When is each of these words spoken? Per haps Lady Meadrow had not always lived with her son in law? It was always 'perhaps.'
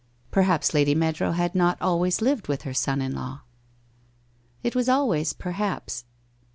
Per 0.31 0.41
haps 0.41 0.73
Lady 0.73 0.95
Meadrow 0.95 1.29
had 1.35 1.53
not 1.53 1.79
always 1.79 2.21
lived 2.23 2.47
with 2.47 2.63
her 2.63 2.73
son 2.73 3.03
in 3.03 3.13
law? 3.13 3.41
It 4.63 4.75
was 4.75 4.89
always 4.89 5.31
'perhaps.' 5.33 6.05